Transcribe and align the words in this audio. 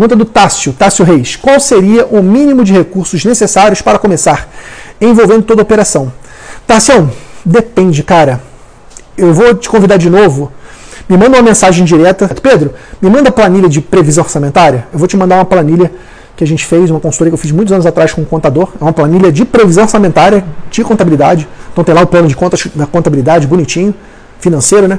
Pergunta 0.00 0.16
do 0.16 0.24
Tássio, 0.24 0.72
Tássio 0.72 1.04
Reis. 1.04 1.36
Qual 1.36 1.60
seria 1.60 2.06
o 2.06 2.22
mínimo 2.22 2.64
de 2.64 2.72
recursos 2.72 3.22
necessários 3.22 3.82
para 3.82 3.98
começar, 3.98 4.48
envolvendo 4.98 5.42
toda 5.42 5.60
a 5.60 5.62
operação? 5.62 6.10
Tássio, 6.66 7.10
depende, 7.44 8.02
cara. 8.02 8.40
Eu 9.14 9.34
vou 9.34 9.54
te 9.54 9.68
convidar 9.68 9.98
de 9.98 10.08
novo. 10.08 10.50
Me 11.06 11.18
manda 11.18 11.36
uma 11.36 11.42
mensagem 11.42 11.84
direta. 11.84 12.28
Pedro, 12.42 12.72
me 13.02 13.10
manda 13.10 13.30
planilha 13.30 13.68
de 13.68 13.82
previsão 13.82 14.24
orçamentária. 14.24 14.86
Eu 14.90 14.98
vou 14.98 15.06
te 15.06 15.18
mandar 15.18 15.34
uma 15.34 15.44
planilha 15.44 15.92
que 16.34 16.42
a 16.42 16.46
gente 16.46 16.64
fez, 16.64 16.90
uma 16.90 16.98
consultoria 16.98 17.32
que 17.32 17.34
eu 17.34 17.38
fiz 17.38 17.52
muitos 17.52 17.70
anos 17.70 17.84
atrás 17.84 18.10
com 18.14 18.22
um 18.22 18.24
contador. 18.24 18.72
É 18.80 18.82
uma 18.82 18.94
planilha 18.94 19.30
de 19.30 19.44
previsão 19.44 19.82
orçamentária, 19.84 20.42
de 20.70 20.82
contabilidade. 20.82 21.46
Então 21.74 21.84
tem 21.84 21.94
lá 21.94 22.00
o 22.00 22.06
plano 22.06 22.26
de 22.26 22.34
contas 22.34 22.66
da 22.74 22.86
contabilidade, 22.86 23.46
bonitinho, 23.46 23.94
financeiro, 24.38 24.88
né? 24.88 24.98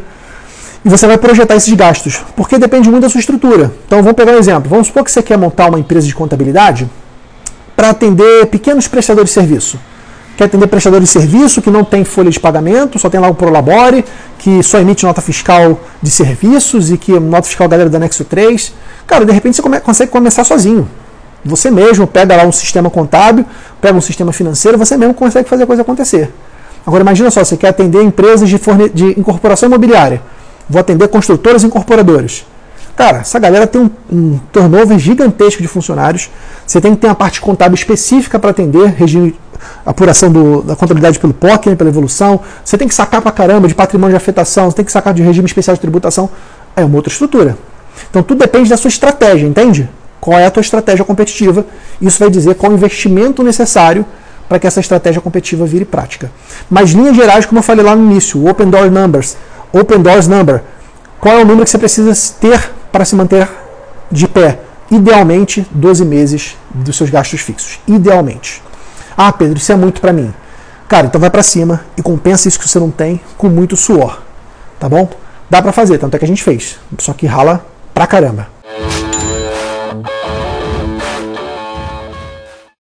E 0.83 0.89
você 0.89 1.05
vai 1.05 1.17
projetar 1.17 1.55
esses 1.55 1.71
gastos, 1.73 2.23
porque 2.35 2.57
depende 2.57 2.89
muito 2.89 3.03
da 3.03 3.09
sua 3.09 3.19
estrutura. 3.19 3.71
Então 3.85 4.01
vamos 4.01 4.15
pegar 4.15 4.33
um 4.33 4.37
exemplo. 4.37 4.69
Vamos 4.69 4.87
supor 4.87 5.03
que 5.03 5.11
você 5.11 5.21
quer 5.21 5.37
montar 5.37 5.69
uma 5.69 5.79
empresa 5.79 6.07
de 6.07 6.15
contabilidade 6.15 6.89
para 7.75 7.89
atender 7.89 8.47
pequenos 8.47 8.87
prestadores 8.87 9.29
de 9.29 9.33
serviço. 9.33 9.79
Quer 10.35 10.45
atender 10.45 10.65
prestadores 10.67 11.07
de 11.07 11.11
serviço 11.11 11.61
que 11.61 11.69
não 11.69 11.83
tem 11.83 12.03
folha 12.03 12.31
de 12.31 12.39
pagamento, 12.39 12.97
só 12.97 13.09
tem 13.09 13.19
lá 13.19 13.27
o 13.27 13.35
Prolabore, 13.35 14.03
que 14.39 14.63
só 14.63 14.79
emite 14.79 15.05
nota 15.05 15.21
fiscal 15.21 15.79
de 16.01 16.09
serviços 16.09 16.89
e 16.89 16.97
que 16.97 17.19
nota 17.19 17.43
fiscal 17.43 17.67
galera 17.67 17.89
do 17.89 17.95
anexo 17.95 18.25
3. 18.25 18.73
Cara, 19.05 19.23
de 19.23 19.31
repente 19.31 19.57
você 19.57 19.61
come 19.61 19.79
consegue 19.79 20.11
começar 20.11 20.43
sozinho. 20.43 20.89
Você 21.45 21.69
mesmo 21.69 22.07
pega 22.07 22.35
lá 22.35 22.43
um 22.43 22.51
sistema 22.51 22.89
contábil, 22.89 23.45
pega 23.79 23.95
um 23.95 24.01
sistema 24.01 24.33
financeiro, 24.33 24.79
você 24.79 24.97
mesmo 24.97 25.13
consegue 25.13 25.47
fazer 25.47 25.63
a 25.63 25.67
coisa 25.67 25.83
acontecer. 25.83 26.31
Agora 26.85 27.01
imagina 27.01 27.29
só, 27.29 27.43
você 27.43 27.55
quer 27.55 27.67
atender 27.67 28.01
empresas 28.01 28.49
de, 28.49 28.59
de 28.93 29.19
incorporação 29.19 29.67
imobiliária 29.67 30.21
vou 30.69 30.79
atender 30.79 31.07
construtoras 31.07 31.63
e 31.63 31.67
incorporadoras. 31.67 32.45
Cara, 32.95 33.19
essa 33.19 33.39
galera 33.39 33.65
tem 33.65 33.81
um, 33.81 33.89
um 34.11 34.39
turnover 34.51 34.99
gigantesco 34.99 35.61
de 35.61 35.67
funcionários. 35.67 36.29
Você 36.65 36.79
tem 36.81 36.93
que 36.93 37.01
ter 37.01 37.07
uma 37.07 37.15
parte 37.15 37.39
contábil 37.41 37.75
específica 37.75 38.37
para 38.37 38.51
atender, 38.51 38.89
regime, 38.89 39.35
apuração 39.85 40.31
do, 40.31 40.61
da 40.61 40.75
contabilidade 40.75 41.17
pelo 41.17 41.33
POC, 41.33 41.69
né, 41.69 41.75
pela 41.75 41.89
evolução. 41.89 42.39
Você 42.63 42.77
tem 42.77 42.87
que 42.87 42.93
sacar 42.93 43.21
para 43.21 43.31
caramba 43.31 43.67
de 43.67 43.73
patrimônio 43.73 44.11
de 44.11 44.17
afetação, 44.17 44.69
você 44.69 44.75
tem 44.75 44.85
que 44.85 44.91
sacar 44.91 45.13
de 45.13 45.21
regime 45.21 45.45
especial 45.45 45.75
de 45.75 45.81
tributação. 45.81 46.29
É 46.75 46.83
uma 46.83 46.95
outra 46.95 47.11
estrutura. 47.11 47.57
Então 48.09 48.21
tudo 48.21 48.39
depende 48.39 48.69
da 48.69 48.77
sua 48.77 48.89
estratégia, 48.89 49.47
entende? 49.47 49.89
Qual 50.19 50.37
é 50.37 50.45
a 50.45 50.51
tua 50.51 50.61
estratégia 50.61 51.03
competitiva? 51.03 51.65
Isso 51.99 52.19
vai 52.19 52.29
dizer 52.29 52.55
qual 52.55 52.71
o 52.71 52.75
investimento 52.75 53.41
necessário 53.41 54.05
para 54.47 54.59
que 54.59 54.67
essa 54.67 54.79
estratégia 54.79 55.21
competitiva 55.21 55.65
vire 55.65 55.85
prática. 55.85 56.29
Mas 56.69 56.91
linhas 56.91 57.15
gerais, 57.15 57.45
como 57.45 57.59
eu 57.59 57.63
falei 57.63 57.85
lá 57.85 57.95
no 57.95 58.11
início, 58.11 58.39
o 58.39 58.49
Open 58.49 58.69
Door 58.69 58.91
Numbers, 58.91 59.37
Open 59.73 60.01
Doors 60.01 60.27
Number. 60.27 60.61
Qual 61.19 61.37
é 61.37 61.41
o 61.41 61.45
número 61.45 61.63
que 61.63 61.69
você 61.69 61.77
precisa 61.77 62.13
ter 62.39 62.71
para 62.91 63.05
se 63.05 63.15
manter 63.15 63.49
de 64.11 64.27
pé? 64.27 64.59
Idealmente, 64.89 65.65
12 65.71 66.03
meses 66.03 66.57
dos 66.69 66.97
seus 66.97 67.09
gastos 67.09 67.41
fixos. 67.41 67.79
Idealmente. 67.87 68.61
Ah, 69.15 69.31
Pedro, 69.31 69.57
isso 69.57 69.71
é 69.71 69.75
muito 69.75 70.01
para 70.01 70.11
mim. 70.11 70.33
Cara, 70.87 71.07
então 71.07 71.21
vai 71.21 71.29
para 71.29 71.43
cima 71.43 71.81
e 71.95 72.01
compensa 72.01 72.47
isso 72.47 72.59
que 72.59 72.67
você 72.67 72.79
não 72.79 72.91
tem 72.91 73.21
com 73.37 73.47
muito 73.47 73.77
suor. 73.77 74.21
Tá 74.79 74.89
bom? 74.89 75.09
Dá 75.49 75.61
para 75.61 75.71
fazer, 75.71 75.97
tanto 75.97 76.15
é 76.15 76.19
que 76.19 76.25
a 76.25 76.27
gente 76.27 76.43
fez. 76.43 76.77
Só 76.97 77.13
que 77.13 77.25
rala 77.25 77.65
pra 77.93 78.07
caramba. 78.07 78.47